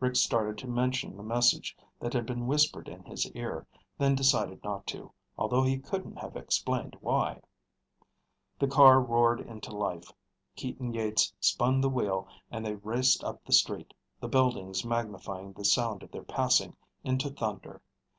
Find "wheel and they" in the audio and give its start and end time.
11.88-12.74